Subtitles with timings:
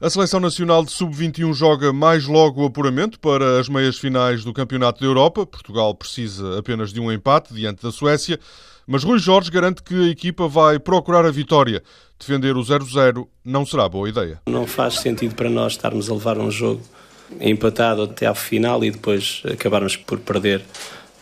[0.00, 4.52] A Seleção Nacional de Sub-21 joga mais logo o apuramento para as meias finais do
[4.52, 5.46] Campeonato da Europa.
[5.46, 8.40] Portugal precisa apenas de um empate diante da Suécia,
[8.88, 11.80] mas Rui Jorge garante que a equipa vai procurar a vitória.
[12.18, 14.40] Defender o 0-0 não será boa ideia.
[14.48, 16.82] Não faz sentido para nós estarmos a levar um jogo
[17.40, 20.60] empatado até ao final e depois acabarmos por perder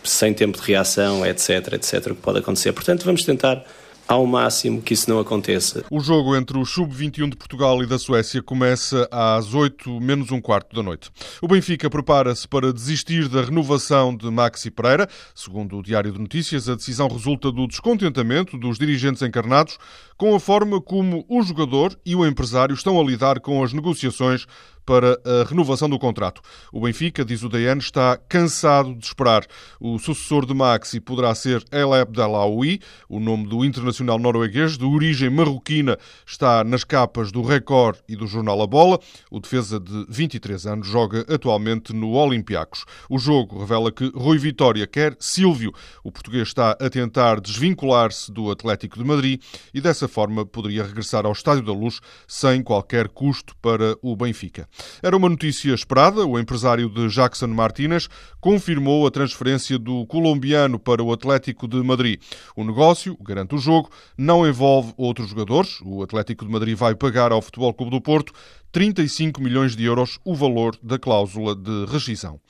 [0.02, 2.72] sem tempo de reação, etc, etc, o que pode acontecer.
[2.72, 3.62] Portanto, vamos tentar
[4.06, 5.84] ao máximo que isso não aconteça.
[5.90, 10.40] O jogo entre o Sub-21 de Portugal e da Suécia começa às 8 menos um
[10.40, 11.10] quarto da noite.
[11.40, 15.08] O Benfica prepara-se para desistir da renovação de Maxi Pereira.
[15.34, 19.78] Segundo o Diário de Notícias, a decisão resulta do descontentamento dos dirigentes encarnados
[20.16, 24.46] com a forma como o jogador e o empresário estão a lidar com as negociações
[24.84, 26.40] para a renovação do contrato.
[26.72, 29.46] O Benfica, diz o DN, está cansado de esperar.
[29.80, 35.30] O sucessor de Maxi poderá ser El Abdelaoui, o nome do internacional norueguês, de origem
[35.30, 38.98] marroquina, está nas capas do Record e do jornal A Bola.
[39.30, 42.84] O defesa de 23 anos joga atualmente no Olympiacos.
[43.08, 45.72] O jogo revela que Rui Vitória quer Silvio.
[46.02, 49.42] O português está a tentar desvincular-se do Atlético de Madrid
[49.74, 54.68] e dessa forma poderia regressar ao Estádio da Luz sem qualquer custo para o Benfica.
[55.02, 56.24] Era uma notícia esperada.
[56.26, 58.08] O empresário de Jackson Martínez
[58.40, 62.20] confirmou a transferência do colombiano para o Atlético de Madrid.
[62.56, 63.81] O negócio, garante o jogo,
[64.16, 65.80] não envolve outros jogadores.
[65.84, 68.32] O Atlético de Madrid vai pagar ao Futebol Clube do Porto
[68.72, 72.40] 35 milhões de euros o valor da cláusula de rescisão.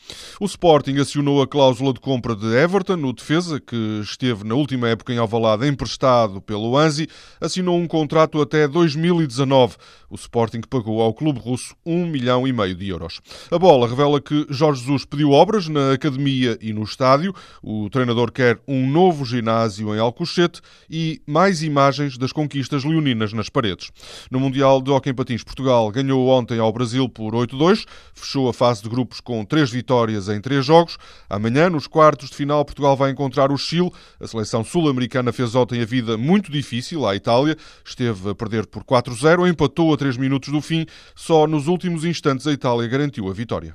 [0.41, 4.89] O Sporting acionou a cláusula de compra de Everton, no defesa, que esteve na última
[4.89, 7.09] época em Alvalade emprestado pelo Anzi,
[7.41, 9.77] assinou um contrato até 2019.
[10.09, 13.21] O Sporting pagou ao clube russo 1 milhão e meio de euros.
[13.51, 17.35] A bola revela que Jorge Jesus pediu obras na academia e no estádio.
[17.63, 23.49] O treinador quer um novo ginásio em Alcochete e mais imagens das conquistas leoninas nas
[23.49, 23.91] paredes.
[24.31, 28.53] No Mundial de Hockey Patins, Portugal ganhou ganhou ontem ao Brasil por 8-2, fechou a
[28.53, 30.99] fase de grupos com três vitórias em três jogos.
[31.29, 33.91] Amanhã, nos quartos de final, Portugal vai encontrar o Chile.
[34.21, 38.85] A seleção sul-americana fez ontem a vida muito difícil à Itália, esteve a perder por
[38.85, 40.87] 4-0, empatou a 3 minutos do fim.
[41.15, 43.75] Só nos últimos instantes a Itália garantiu a vitória.